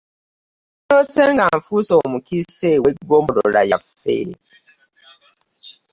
[0.85, 4.15] Naloose nga nfuuse omukiise w'eggombolola yaffe.